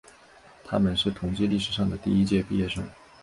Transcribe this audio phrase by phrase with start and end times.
[0.63, 2.83] 他们是同济历史上的第一届毕业生。